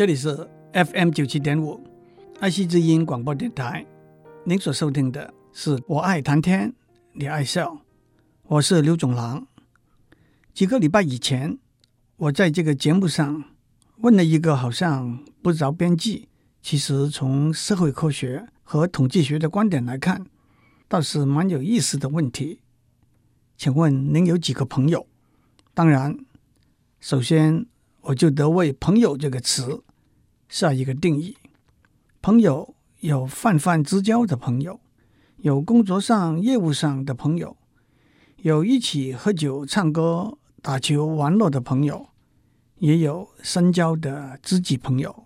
[0.00, 1.78] 这里是 FM 九七点五
[2.38, 3.84] 爱惜之音广播电台，
[4.44, 6.72] 您所收听的是《我爱谈天，
[7.12, 7.74] 你爱笑》，
[8.44, 9.46] 我是刘总郎。
[10.54, 11.58] 几个礼拜以前，
[12.16, 13.44] 我在这个节目上
[13.98, 16.30] 问了一个好像不着边际，
[16.62, 20.24] 其实从社会科学和统计学的观点来看，
[20.88, 22.62] 倒是蛮有意思的问题。
[23.58, 25.06] 请问您有几个朋友？
[25.74, 26.16] 当然，
[27.00, 27.66] 首先
[28.00, 29.82] 我就得为“朋友”这个词
[30.50, 31.36] 下一个定义。
[32.20, 34.80] 朋友有泛泛之交的朋友，
[35.38, 37.56] 有工作上、业务上的朋友，
[38.38, 42.08] 有一起喝酒、唱歌、打球、玩乐的朋友，
[42.78, 45.24] 也有深交的知己朋友。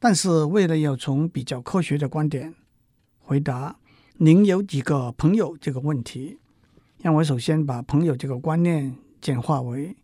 [0.00, 2.54] 但是，为了要从比较科学的观点
[3.18, 3.78] 回答
[4.16, 6.38] “您有几个朋友”这个问题，
[7.02, 9.94] 让我首先把“朋友”这个观念简化为：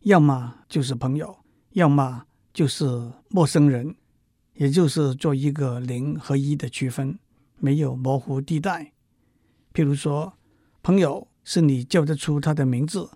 [0.00, 1.38] 要么就是朋友，
[1.70, 2.26] 要么
[2.56, 3.94] 就是陌生人。
[4.54, 7.18] 也就是做一个零和一的区分，
[7.58, 8.94] 没有模糊地带。
[9.74, 10.32] 譬如说，
[10.82, 13.10] 朋友是你叫得出他的名字，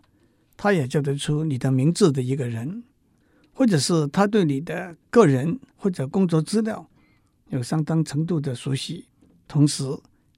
[0.58, 2.84] 他也叫得出你的名字的一个人，
[3.54, 6.86] 或者是他对你的个人或者工作资料
[7.48, 9.06] 有相当程度的熟悉，
[9.48, 9.82] 同时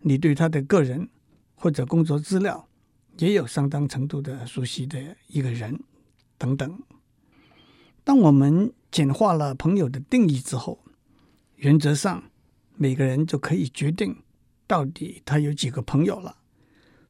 [0.03, 1.09] 你对他的个人
[1.57, 2.69] 或者工作资料
[3.19, 5.83] 也有相当程度的熟悉的一个人，
[6.39, 6.81] 等等。
[8.05, 10.85] 当我们简化了朋友的定义之后，
[11.57, 12.25] 原则上，
[12.77, 14.23] 每个人就可以决定
[14.67, 16.37] 到底他有几个朋友了。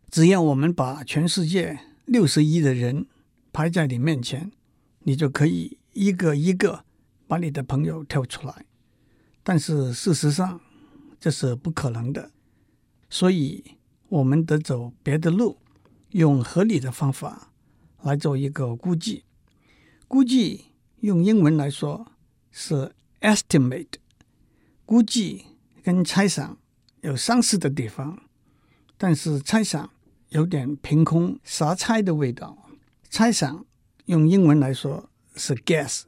[0.09, 3.07] 只要我们把全世界六十亿的人
[3.53, 4.53] 排在你面前，
[5.01, 6.85] 你就可以一个一个
[7.27, 8.65] 把你的朋友挑出来。
[9.43, 10.61] 但是事实上，
[11.19, 12.31] 这是不可能的。
[13.11, 15.59] 所以，我们得走别的路，
[16.11, 17.51] 用合理的方法
[18.03, 19.25] 来做一个估计。
[20.07, 20.67] 估计
[21.03, 22.13] 用英文来说
[22.53, 23.95] 是 estimate。
[24.87, 25.47] 估计
[25.83, 26.57] 跟猜想
[27.01, 28.23] 有相似的地方，
[28.97, 29.91] 但是猜想
[30.29, 32.69] 有点凭空瞎猜的味道。
[33.11, 33.67] 猜想
[34.05, 36.03] 用英文来说是 guess，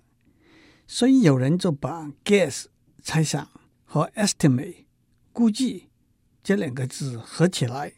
[0.87, 2.67] 所以有人就把 guess
[3.03, 3.49] 猜想
[3.85, 4.85] 和 estimate
[5.33, 5.89] 估计
[6.45, 7.95] 这两个字合起来，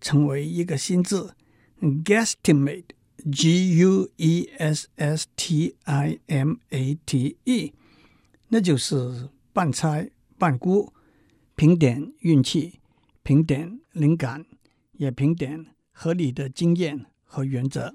[0.00, 1.34] 成为一个新字
[1.80, 2.90] ：guesstimate
[3.30, 7.72] G U E S S T I M A T E，
[8.48, 9.28] 那就是。
[9.54, 10.94] 半猜半估，
[11.54, 12.80] 凭点运气，
[13.22, 14.46] 凭点灵感，
[14.92, 17.94] 也凭点合理的经验和原则。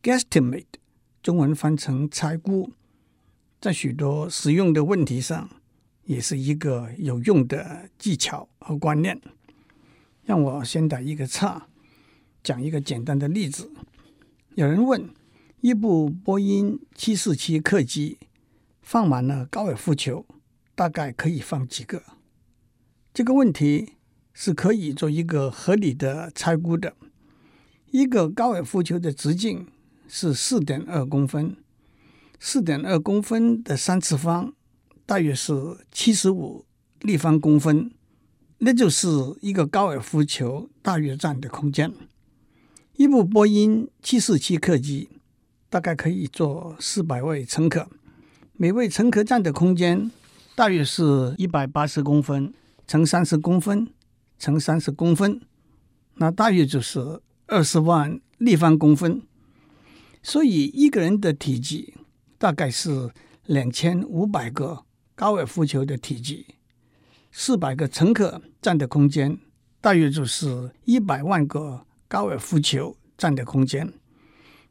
[0.00, 0.66] Guesstimate，
[1.20, 2.70] 中文翻成猜估，
[3.60, 5.50] 在许多实用的问题上，
[6.04, 9.20] 也是一个有用的技巧和观念。
[10.22, 11.66] 让我先打一个岔，
[12.44, 13.72] 讲一个简单的例子。
[14.54, 15.10] 有人问：
[15.62, 18.18] 一部波音七四七客机
[18.80, 20.24] 放满了高尔夫球。
[20.76, 22.02] 大概可以放几个？
[23.12, 23.92] 这个问题
[24.32, 26.96] 是可以做一个合理的猜估的。
[27.92, 29.68] 一个高尔夫球的直径
[30.08, 31.56] 是四点二公分，
[32.40, 34.52] 四点二公分的三次方
[35.06, 35.54] 大约是
[35.92, 36.64] 七十五
[37.02, 37.92] 立方公分，
[38.58, 39.06] 那就是
[39.40, 41.92] 一个高尔夫球大约占的空间。
[42.96, 45.08] 一部波音七四七客机
[45.68, 47.88] 大概可以坐四百位乘客，
[48.52, 50.10] 每位乘客占的空间。
[50.54, 52.54] 大约是一百八十公分
[52.86, 53.88] 乘三十公分
[54.38, 55.40] 乘三十公分，
[56.14, 59.20] 那大约就是二十万立方公分。
[60.22, 61.94] 所以一个人的体积
[62.38, 63.10] 大概是
[63.46, 64.84] 两千五百个
[65.16, 66.46] 高尔夫球的体积。
[67.32, 69.36] 四百个乘客占的空间
[69.80, 71.84] 大约就是一百万个
[72.14, 73.92] 高尔夫球占的空间。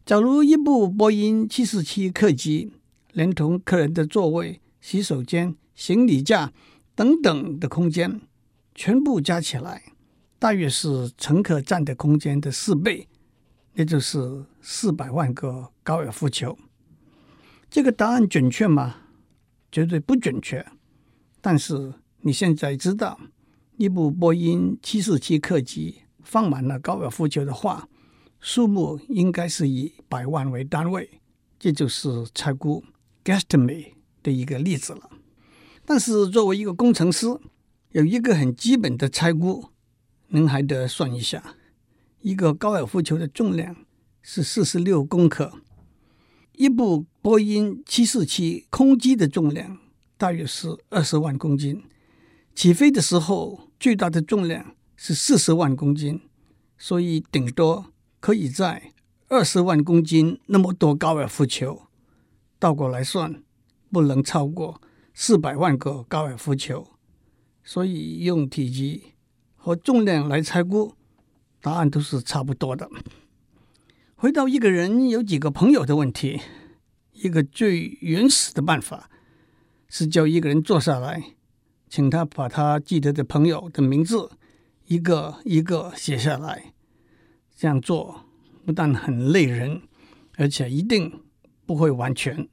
[0.05, 2.71] 假如一部波音七四七客机
[3.11, 6.53] 连同客人的座位、洗手间，行李架
[6.95, 8.21] 等等的空间，
[8.73, 9.83] 全部加起来，
[10.39, 13.09] 大约是乘客占的空间的四倍，
[13.73, 16.57] 也就是四百万个高尔夫球。
[17.69, 18.95] 这个答案准确吗？
[19.69, 20.65] 绝对不准确。
[21.41, 23.19] 但是你现在知道，
[23.75, 27.87] 一部波音七四七客机放满了高尔夫球的话，
[28.39, 31.21] 数目应该是以百万为单位。
[31.59, 32.83] 这就是猜估
[33.23, 35.09] （guesstimate） 的一个例子了。
[35.85, 37.27] 但是作为一个工程师，
[37.91, 39.69] 有一个很基本的猜估，
[40.27, 41.55] 您还得算一下：
[42.21, 43.75] 一个高尔夫球的重量
[44.21, 45.53] 是四十六公克，
[46.53, 49.77] 一部波音七四七空机的重量
[50.17, 51.83] 大约是二十万公斤。
[52.55, 56.21] 起飞的时候最大的重量是四十万公斤，
[56.77, 57.91] 所以顶多
[58.21, 58.93] 可以在
[59.27, 61.81] 二十万公斤那么多高尔夫球。
[62.57, 63.43] 倒过来算。
[63.91, 64.81] 不能超过
[65.13, 66.87] 四百万个高尔夫球，
[67.63, 69.13] 所以用体积
[69.55, 70.95] 和重量来猜估，
[71.61, 72.89] 答案都是差不多的。
[74.15, 76.41] 回到一个人有几个朋友的问题，
[77.11, 79.11] 一个最原始的办法
[79.87, 81.35] 是叫一个人坐下来，
[81.87, 84.31] 请他把他记得的朋友的名字
[84.93, 86.73] 一个一个写下来。
[87.55, 88.25] 这样做
[88.65, 89.81] 不但很累人，
[90.37, 91.23] 而且一定
[91.65, 92.47] 不会完全。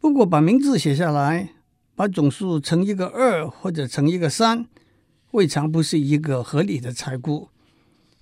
[0.00, 1.54] 如果把名字写下来，
[1.96, 4.66] 把总数乘一个二或者乘一个三，
[5.32, 7.48] 未尝不是一个合理的猜估。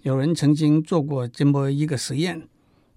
[0.03, 2.49] 有人曾经做过这么一个实验，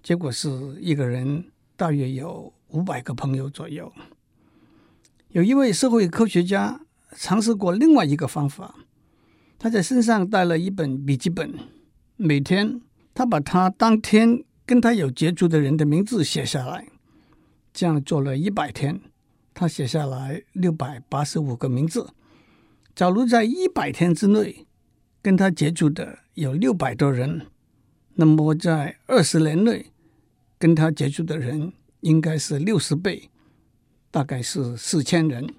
[0.02, 0.48] 结果是
[0.80, 3.92] 一个人大约有五百个朋友左右。
[5.30, 6.80] 有一位社会科学家
[7.16, 8.74] 尝试过另外一个方法，
[9.62, 11.54] 他在身上带了一本笔记本，
[12.16, 12.80] 每天
[13.14, 16.88] 他把他当天跟他有接触的人的名字写下来。
[17.72, 19.00] 这样做了一百天，
[19.54, 22.10] 他写下来六百八十五个名字。
[22.96, 24.66] 假如在一百天之内
[25.22, 27.46] 跟他接触的有六百多人，
[28.14, 29.92] 那么在二十年内
[30.58, 33.30] 跟他接触的人应该是六十倍，
[34.10, 35.54] 大概是四千人。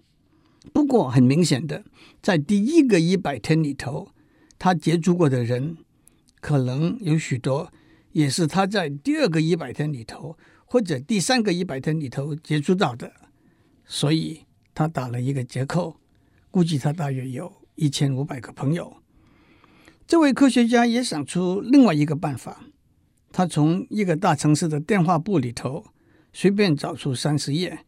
[0.72, 1.84] 不过很明显的，
[2.22, 4.10] 在第一个一百天里头，
[4.58, 5.78] 他接触过的人
[6.40, 7.72] 可能有许多，
[8.14, 10.38] 也是他在第二个一百天里头。
[10.66, 13.14] 或者第三个一百天里头接触到的，
[13.86, 15.98] 所以他打了一个折扣，
[16.50, 18.98] 估计他大约有一千五百个朋友。
[20.08, 22.64] 这位科学家也想出另外一个办法，
[23.32, 25.86] 他从一个大城市的电话簿里头
[26.32, 27.86] 随便找出三十页，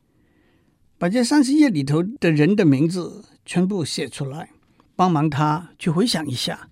[0.97, 4.51] 把这三十页里头的人的名字全部写出来，
[4.95, 6.69] 帮忙他去回想一下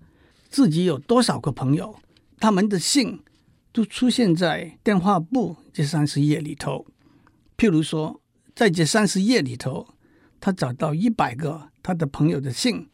[0.48, 1.96] 自己有多少个朋友，
[2.38, 3.20] 他们的姓。
[3.74, 6.86] 都出现在电话簿这三十页里头。
[7.56, 8.20] 譬如说，
[8.54, 9.88] 在这三十页里头，
[10.40, 12.88] 他找到一百个他的朋友的姓。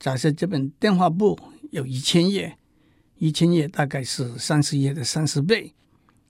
[0.00, 1.38] 假设这本电话簿
[1.70, 2.58] 有一千页，
[3.18, 5.72] 一千页大概是三十页的三十倍。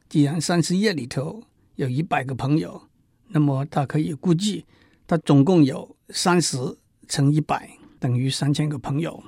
[0.06, 1.42] 既然三十页里头
[1.76, 2.90] 有一百个朋友，
[3.28, 4.64] 那么他可以估计，
[5.06, 6.76] 他总共有三十
[7.08, 9.23] 乘一百等于三千个朋友。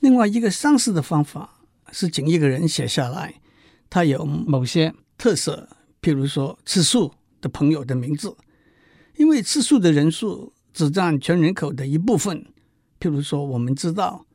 [0.00, 1.54] 另外一个相似的方法。
[1.90, 3.40] 是请一个人写下来，
[3.88, 5.70] 他有某些特色，
[6.02, 8.36] 譬如说吃素的朋友的名字，
[9.16, 12.44] 因为吃素的人数只占全人口的一部分。
[13.00, 14.26] 譬如说，我们知道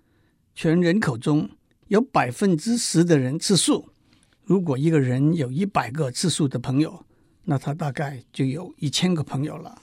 [0.56, 1.48] 全人口中
[1.90, 3.88] 有百分之十的人吃素，
[4.46, 7.06] 如果一个人有一百个吃素的朋友，
[7.46, 9.82] 那他大概就有一千个朋友了。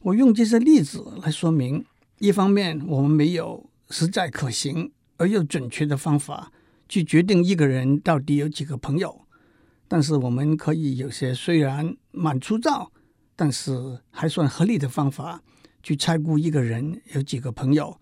[0.00, 1.84] 我用这些例子来说明，
[2.18, 6.52] 一方面我们没有实在可行而又准确的方法。
[6.88, 9.22] 去决定一个人到底有几个朋友，
[9.88, 12.92] 但是我们可以有些虽然蛮粗糙，
[13.34, 15.42] 但是还算合理的方法
[15.82, 18.00] 去猜估一个人有几个朋友。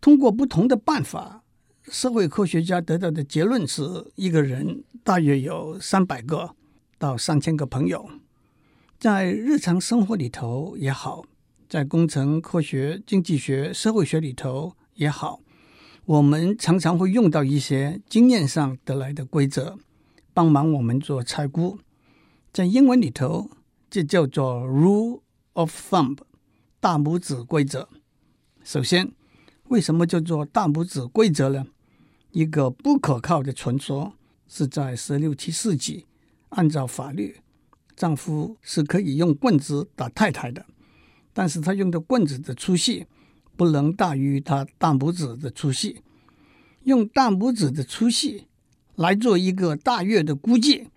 [0.00, 1.44] 通过不同的办法，
[1.82, 3.82] 社会科学家得到的结论是
[4.14, 6.56] 一个人大约有三百个
[7.02, 8.08] 到上千个朋友。
[9.00, 11.24] 在日常生活里头也好，
[11.68, 15.40] 在工程、科学、经济学、社会学里头也好。
[16.04, 19.76] 我们常常会用到一些经验上得来的规则，
[20.32, 21.80] 帮忙我们做猜估。
[22.52, 23.50] 在英文里头，
[23.90, 25.22] 这叫做 rule
[25.54, 26.18] of thumb，
[26.78, 27.88] 大拇指规则。
[28.62, 29.10] 首先，
[29.64, 31.66] 为什么叫做大拇指规则呢？
[32.30, 34.12] 一个不可靠的传说
[34.46, 36.06] 是在十六七世纪，
[36.52, 37.36] 按照法律，
[37.94, 40.64] 丈夫是可以用棍子打太太的，
[41.34, 43.06] 但是他用的棍子的粗细。
[43.54, 46.00] 不能大于他大拇指的粗细，
[46.84, 48.46] 用大拇指的粗细
[48.96, 50.88] 来做一个大约的估计，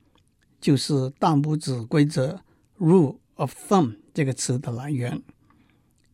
[0.62, 2.40] 就是大拇指规则
[2.80, 5.22] （rule of thumb） 这个词的来源。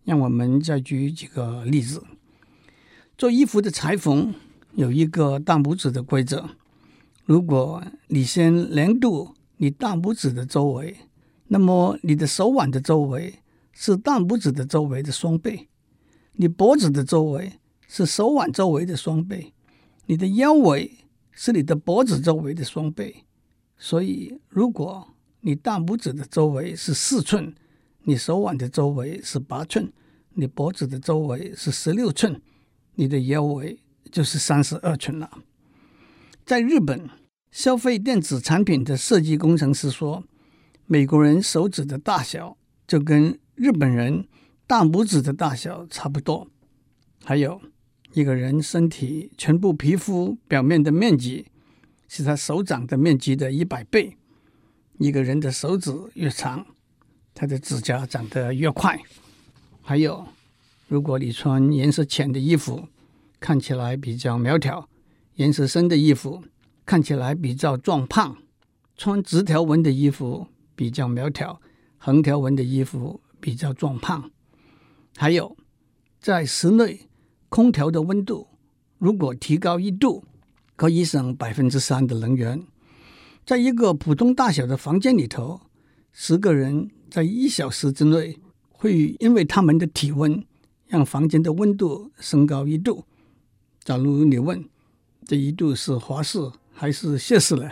[0.03, 2.03] 让我们再举几个例子。
[3.15, 4.33] 做衣服的裁缝
[4.73, 6.49] 有一个大拇指的规则：
[7.25, 10.97] 如果你先量度你大拇指的周围，
[11.47, 13.35] 那么你的手腕的周围
[13.71, 15.69] 是大拇指的周围的双倍。
[16.33, 19.53] 你脖子的周围是手腕周围的双倍，
[20.05, 20.91] 你的腰围
[21.31, 23.25] 是你的脖子周围的双倍。
[23.77, 25.07] 所以，如果
[25.41, 27.53] 你大拇指的周围是四寸，
[28.03, 29.91] 你手腕的周围是八寸，
[30.33, 32.41] 你脖子的周围是十六寸，
[32.95, 33.79] 你的腰围
[34.11, 35.29] 就是三十二寸了。
[36.51, 37.09] 在日本，
[37.49, 40.21] 消费电子产品的设计工程师说，
[40.85, 44.27] 美国人手指的大小就跟日本人。
[44.67, 46.49] 大拇指的大小差不多，
[47.23, 47.61] 还有
[48.11, 51.45] 一个人身体全部皮肤表面的面积
[52.09, 54.17] 是他手掌的面积的一百倍。
[54.97, 56.65] 一个人的手指越长，
[57.33, 58.99] 他的指甲长得越快。
[59.81, 60.27] 还有，
[60.89, 62.89] 如果你穿颜色浅的衣服，
[63.39, 64.89] 看起来比较苗条；
[65.41, 66.43] 颜色深的衣服
[66.85, 68.37] 看起来比较壮胖。
[68.95, 70.45] 穿直条纹的衣服
[70.75, 71.59] 比较苗条，
[71.97, 74.29] 横条纹的衣服比较壮胖。
[75.17, 75.57] 还有，
[76.19, 77.09] 在室内
[77.49, 78.49] 空调的温度
[78.99, 80.23] 如果提高一度，
[80.75, 82.61] 可以省百分之三的能源。
[83.43, 85.61] 在一个普通大小的房间里头，
[86.11, 88.37] 十个人在一小时之内
[88.69, 90.45] 会因为他们的体温
[90.85, 93.05] 让房间的温度升高一度。
[93.83, 94.63] 假如你问
[95.25, 96.39] 这一度是华氏
[96.73, 97.71] 还是摄氏呢？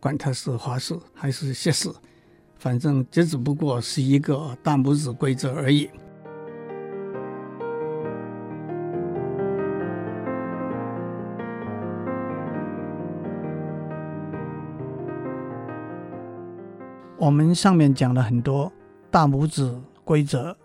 [0.00, 1.90] 管它是华氏还是摄氏，
[2.56, 5.90] 反正这只不过是一个大拇指规则而已。
[17.16, 18.72] 我们上面讲了很多
[19.10, 20.56] 大拇指规则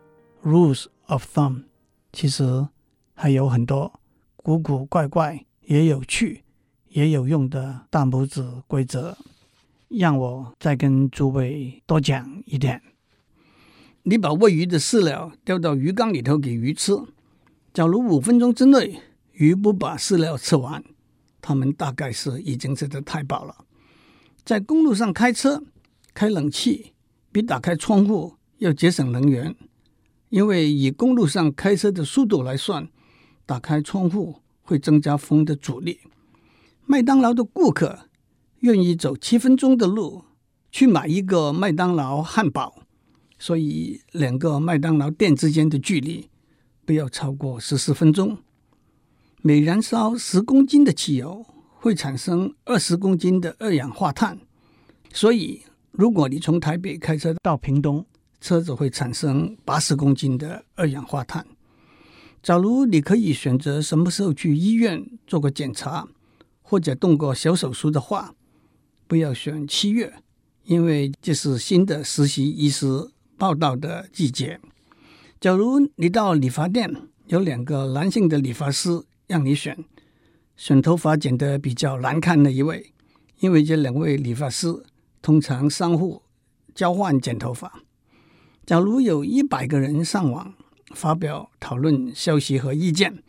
[0.44, 1.64] （rules of thumb），
[2.12, 2.68] 其实
[3.16, 3.92] 还有很多
[4.36, 6.43] 古古怪怪、也有趣、
[6.89, 9.17] 也有用的大拇指规则。
[9.89, 12.82] 让我再跟诸位多讲一点。
[14.03, 16.93] 你把喂鱼的饲料丢到鱼缸里头给鱼吃，
[17.74, 19.00] 假如五分钟之内
[19.34, 20.84] 鱼不把饲料吃完，
[21.41, 23.65] 它们大概是已经吃得太饱了。
[24.43, 25.63] 在公路上开车。
[26.15, 26.93] 开冷气
[27.32, 29.55] 比打开窗户要节省能源，
[30.29, 32.88] 因为以公路上开车的速度来算，
[33.48, 36.00] 打开窗户会增加风的阻力。
[36.86, 38.10] 麦当劳的顾客
[38.62, 40.24] 愿意走七分钟的路
[40.72, 42.84] 去买一个麦当劳汉堡，
[43.38, 46.29] 所以两个麦当劳店之间的距离
[46.86, 48.39] 不要超过十四分钟。
[49.41, 54.39] 每燃烧十公斤的汽油会产生二十公斤的二氧化碳，
[55.13, 55.63] 所以。
[55.96, 58.03] 如果你从台北开车到屏东，
[58.41, 61.46] 车子会产生八十公斤的二氧化碳。
[62.44, 66.08] 假如你可以选择什么时候去医院做个检查，
[66.62, 68.36] 或者动个小手术的话，
[69.08, 70.14] 不要选七月，
[70.66, 74.60] 因为这是新的实习医师报道的季节。
[75.40, 76.94] 假如你到理发店，
[77.28, 79.84] 有两个男性的理发师让你选，
[80.58, 82.94] 选头发剪得比较难看的一位，
[83.40, 84.84] 因为这两位理发师。
[85.22, 86.22] 通常相互
[86.76, 87.82] 交换剪头发。
[88.66, 90.54] 假如有一百个人上网
[90.94, 93.24] 发表讨论消息和意见，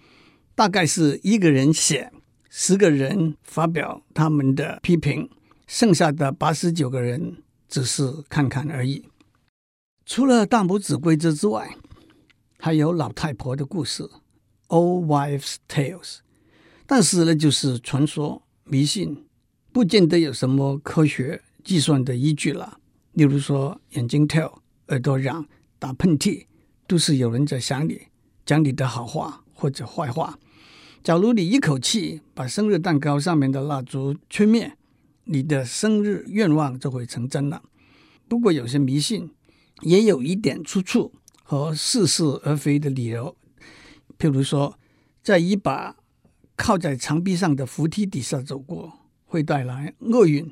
[0.55, 2.13] 大概是一个人写，
[2.49, 5.29] 十个人发表他们的批评，
[5.67, 9.05] 剩下的八十九个人只是看看而已。
[10.07, 11.77] 除了大拇指规则之外，
[12.59, 14.09] 还有老太婆的故事
[14.69, 16.19] （Old Wives' Tales），
[16.87, 19.25] 但是呢，就是传说迷信，
[19.73, 21.43] 不见得有什么科学。
[21.65, 22.79] 计算的依据了，
[23.13, 25.47] 例如说眼睛跳、耳朵痒、
[25.79, 26.45] 打喷嚏，
[26.87, 28.03] 都是有人在想你，
[28.45, 30.39] 讲你的好话或者坏话。
[31.03, 34.77] 假如你一口气把生日蛋糕上面的蜡烛吹灭，
[35.25, 37.63] 你的生日愿望就会成真了。
[38.29, 39.31] 不过有些迷信
[39.83, 41.13] 也有一点出处
[41.43, 43.37] 和似是而非的理由，
[44.19, 44.79] 譬如说，
[45.23, 45.97] 在一把
[46.57, 48.93] 靠在墙壁上的扶梯底下走过，
[49.27, 50.51] 会带来厄运。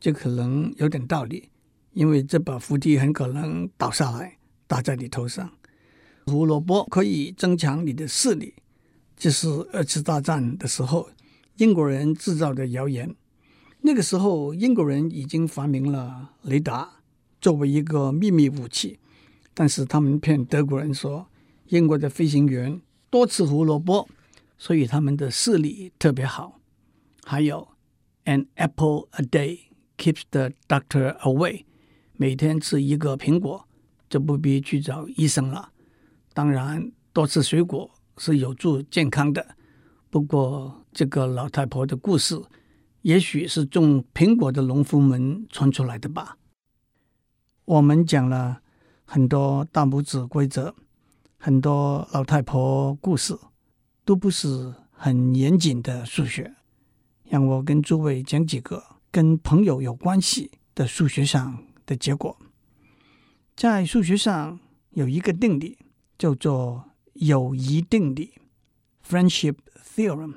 [0.00, 1.50] 这可能有点道理，
[1.92, 5.52] 因为这把扶梯很可能倒下来，打在你头上。
[6.26, 8.54] 胡萝卜可以增强你的视力，
[9.16, 11.10] 这是二次大战的时候
[11.56, 13.14] 英国人制造的谣言。
[13.80, 17.00] 那个时候英国人已经发明了雷达
[17.40, 18.98] 作为一个秘密武器，
[19.52, 21.26] 但是他们骗德国人说
[21.68, 24.08] 英国的飞行员多吃胡萝卜，
[24.56, 26.60] 所以他们的视力特别好。
[27.24, 27.68] 还有
[28.24, 29.58] an apple a day。
[29.98, 31.64] Keeps the doctor away。
[32.16, 33.68] 每天吃一个苹果，
[34.10, 35.71] 就不必去找医生了。
[36.34, 39.56] 当然，多吃水果是有助健康的。
[40.10, 42.40] 不过，这个老太婆的故事，
[43.02, 46.36] 也许是种苹果的农夫们传出来的吧。
[47.64, 48.60] 我们讲了
[49.04, 50.74] 很多大拇指规则，
[51.38, 53.38] 很多老太婆故事，
[54.04, 56.54] 都不是很严谨的数学。
[57.24, 58.82] 让我跟诸位讲几个。
[59.12, 62.34] 跟朋友有关系的数学上的结果，
[63.54, 64.58] 在数学上
[64.92, 65.76] 有一个定理
[66.22, 68.34] 叫做友谊定理
[69.04, 69.56] （Friendship
[69.96, 70.34] Theorem）。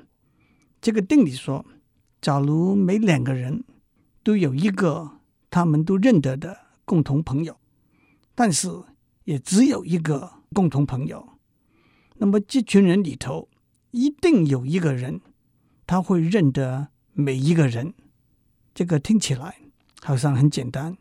[0.80, 1.64] 这个定理说，
[2.20, 3.62] 假如每两个人
[4.24, 7.56] 都有一个他们都认得的共同朋友，
[8.34, 8.68] 但是
[9.22, 11.38] 也只有一个共同朋友，
[12.16, 13.48] 那么这群人里头
[13.92, 15.20] 一定有一个人
[15.86, 17.94] 他会认得每一个人。
[18.74, 19.58] 这个听起来
[20.02, 20.96] 好像很简单，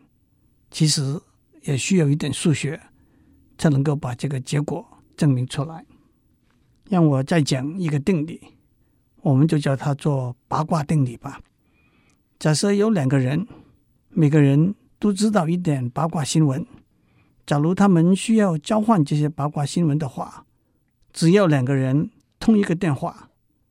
[0.70, 1.20] 其实
[1.64, 2.80] 也需要一点数学，
[3.58, 4.86] 才能够把这个结果
[5.16, 5.86] 证明出来。
[6.90, 8.40] 让我再讲一个定理，
[9.22, 11.42] 我们就叫它做八卦定理吧。
[12.38, 13.48] 假设有两个人，
[14.10, 16.66] 每个人都知道一点八卦新闻。
[17.46, 20.46] 假如他们需要交换这些八卦新闻的话，
[21.14, 22.10] 只要两个人
[22.40, 23.30] 通一个电话，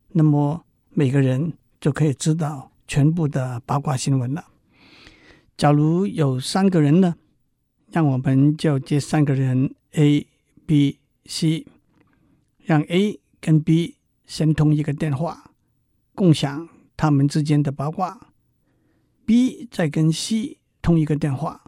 [0.09, 4.45] 那么每个人就可以知道全部的八卦新闻了。
[5.57, 7.15] 假如有三个人呢，
[7.91, 10.27] 让我们叫这三个人 A、
[10.65, 11.65] B、C，
[12.63, 15.51] 让 A 跟 B 先通一个电话，
[16.13, 18.31] 共享他们之间的八卦。
[19.25, 21.61] B 再跟 C 通一个电话，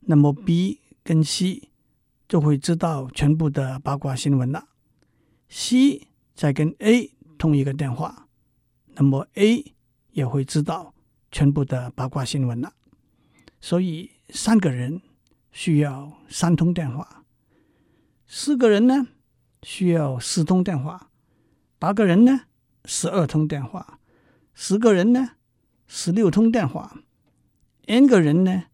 [0.00, 1.68] 那么 B 跟 C
[2.28, 4.68] 就会知道全部的八卦新闻了。
[5.48, 8.28] C 再跟 A 通一个电话，
[8.94, 9.74] 那么 A
[10.12, 10.94] 也会知道
[11.30, 12.72] 全部的八卦新闻了。
[13.60, 15.02] 所以三个人
[15.52, 17.24] 需要三通电话，
[18.26, 19.06] 四个人呢
[19.62, 21.10] 需要四通电话，
[21.78, 22.40] 八个人呢
[22.86, 24.00] 十二通电话，
[24.54, 25.32] 十个人呢
[25.86, 27.02] 十六通电话
[27.86, 28.64] ，n 个人呢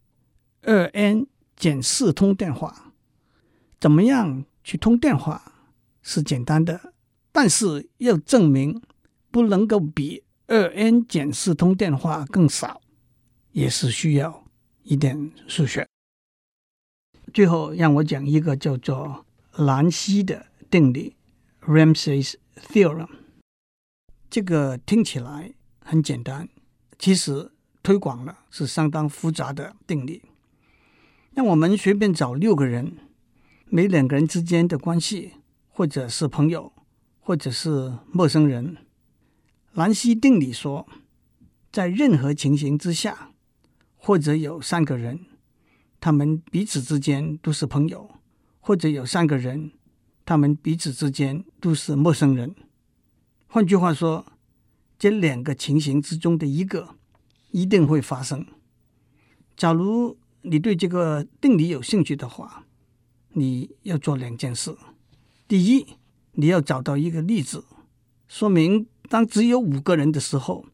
[0.61, 2.93] 二 n 减四通电话。
[3.79, 5.53] 怎么样去通电话
[6.01, 6.93] 是简单的，
[7.31, 8.81] 但是要证明
[9.31, 12.81] 不能够比二 n 减四通电话更少，
[13.51, 14.45] 也是需要。
[14.83, 15.87] 一点数学。
[17.33, 21.15] 最后，让我讲一个叫做兰西的定理
[21.61, 23.07] （Ramsey's Theorem）。
[24.29, 26.49] 这个听起来很简单，
[26.97, 30.23] 其实推广了是相当复杂的定理。
[31.33, 32.97] 让我们随便找六个人，
[33.65, 35.33] 每两个人之间的关系，
[35.69, 36.71] 或者是朋友，
[37.19, 38.77] 或者是陌生人。
[39.73, 40.87] 兰西定理说，
[41.71, 43.31] 在任何情形之下。
[44.01, 45.25] 或者有三个人，
[45.99, 48.09] 他们彼此之间都是朋友；
[48.59, 49.71] 或者有三个人，
[50.25, 52.55] 他们彼此之间都是陌生人。
[53.47, 54.25] 换句话说，
[54.97, 56.95] 这两个情形之中的一个
[57.51, 58.45] 一定会发生。
[59.57, 62.65] 假如你对这个定理有兴趣的话，
[63.33, 64.75] 你要做两件事：
[65.47, 65.85] 第一，
[66.33, 67.65] 你要找到一个例子，
[68.27, 70.65] 说明当只有五个人的时候，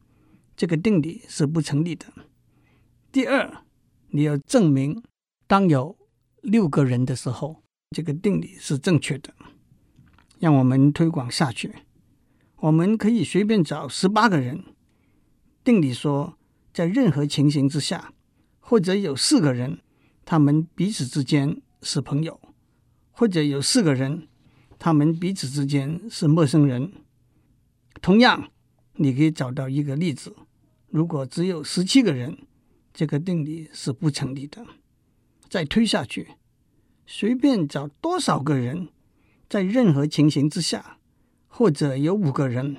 [0.56, 2.06] 这个定理是不成立的。
[3.12, 3.64] 第二，
[4.10, 5.02] 你要证明
[5.48, 5.96] 当有
[6.42, 9.34] 六个人的时候，这个定理是正确的。
[10.40, 11.74] 让我们推广下去，
[12.58, 14.64] 我们可以随便找十八个人。
[15.64, 16.38] 定理说，
[16.74, 18.14] 在任何情形之下，
[18.60, 19.80] 或者有四个人，
[20.26, 22.40] 他们彼此之间是朋友；
[23.12, 24.28] 或者有四个人，
[24.78, 26.92] 他们彼此之间是陌生人。
[28.02, 28.52] 同样，
[28.96, 30.36] 你可以找到一个例子：
[30.90, 32.38] 如果只有十七个人。
[32.98, 34.66] 这个定理是不成立的。
[35.56, 36.32] 再推下去，
[37.08, 38.90] 随便找多少个人，
[39.48, 40.98] 在任何情形之下，
[41.48, 42.76] 或者有五个人，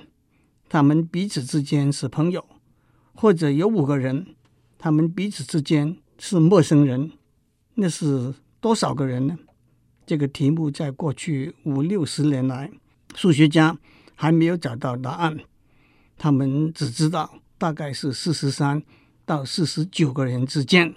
[0.69, 2.41] 他们彼此之间是朋友；
[3.15, 4.35] 或者有五个人，
[4.77, 7.13] 他们彼此之间是陌生人。
[7.73, 9.35] 那是多少个人呢？
[10.05, 12.69] 这个题目在过去五六十年来，
[13.15, 13.75] 数学家
[14.13, 15.39] 还没有找到答案。
[16.15, 18.83] 他们只知道大概是四十三。
[19.25, 20.93] 到四十九个人之间，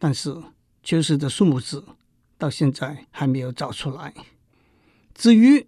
[0.00, 0.36] 但是
[0.86, 1.84] 缺失的数目字
[2.38, 4.14] 到现在还没有找出来。
[5.16, 5.66] 至于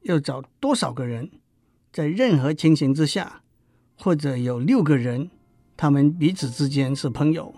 [0.00, 1.30] 要找多少个人，
[1.92, 3.42] 在任何情形之下，
[3.96, 5.30] 或者有六个人，
[5.76, 7.54] 他们彼此之间是朋友，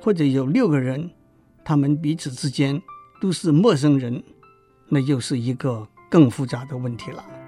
[0.00, 1.10] 或者有六个人，
[1.64, 2.80] 他们彼此之间
[3.20, 4.22] 都是陌生人，
[4.88, 7.39] 那又是一个更复杂的问题了。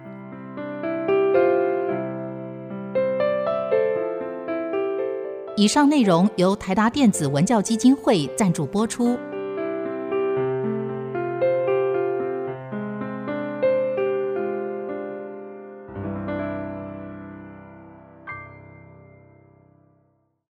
[5.54, 9.18] 以上内容由台达电子文教基金会赞助播出。